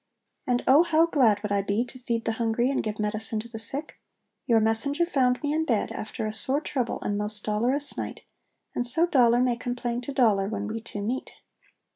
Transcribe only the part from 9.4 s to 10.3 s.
may complain to